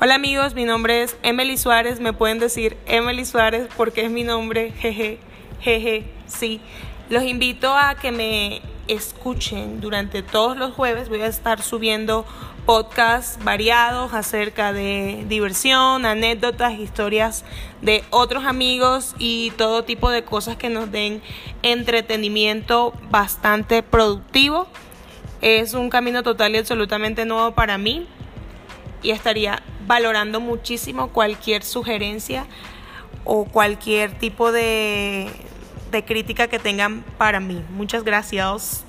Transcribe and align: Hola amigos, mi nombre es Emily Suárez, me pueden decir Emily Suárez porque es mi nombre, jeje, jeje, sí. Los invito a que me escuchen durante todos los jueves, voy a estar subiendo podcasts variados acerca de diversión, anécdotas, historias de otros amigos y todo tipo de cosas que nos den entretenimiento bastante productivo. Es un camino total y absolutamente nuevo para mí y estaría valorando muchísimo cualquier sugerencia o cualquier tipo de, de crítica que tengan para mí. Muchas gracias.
Hola 0.00 0.14
amigos, 0.14 0.54
mi 0.54 0.64
nombre 0.64 1.02
es 1.02 1.16
Emily 1.24 1.56
Suárez, 1.56 1.98
me 1.98 2.12
pueden 2.12 2.38
decir 2.38 2.76
Emily 2.86 3.24
Suárez 3.24 3.66
porque 3.76 4.04
es 4.04 4.12
mi 4.12 4.22
nombre, 4.22 4.70
jeje, 4.78 5.18
jeje, 5.60 6.04
sí. 6.28 6.60
Los 7.10 7.24
invito 7.24 7.76
a 7.76 7.96
que 7.96 8.12
me 8.12 8.62
escuchen 8.86 9.80
durante 9.80 10.22
todos 10.22 10.56
los 10.56 10.72
jueves, 10.72 11.08
voy 11.08 11.22
a 11.22 11.26
estar 11.26 11.62
subiendo 11.62 12.24
podcasts 12.64 13.42
variados 13.42 14.14
acerca 14.14 14.72
de 14.72 15.24
diversión, 15.28 16.06
anécdotas, 16.06 16.78
historias 16.78 17.44
de 17.82 18.04
otros 18.10 18.44
amigos 18.44 19.16
y 19.18 19.50
todo 19.56 19.82
tipo 19.82 20.12
de 20.12 20.22
cosas 20.22 20.56
que 20.56 20.70
nos 20.70 20.92
den 20.92 21.22
entretenimiento 21.64 22.94
bastante 23.10 23.82
productivo. 23.82 24.68
Es 25.40 25.74
un 25.74 25.90
camino 25.90 26.22
total 26.22 26.54
y 26.54 26.58
absolutamente 26.58 27.24
nuevo 27.24 27.50
para 27.50 27.78
mí 27.78 28.06
y 29.02 29.10
estaría 29.10 29.62
valorando 29.86 30.40
muchísimo 30.40 31.08
cualquier 31.08 31.62
sugerencia 31.62 32.46
o 33.24 33.44
cualquier 33.44 34.18
tipo 34.18 34.52
de, 34.52 35.28
de 35.90 36.04
crítica 36.04 36.48
que 36.48 36.58
tengan 36.58 37.02
para 37.16 37.40
mí. 37.40 37.62
Muchas 37.70 38.04
gracias. 38.04 38.84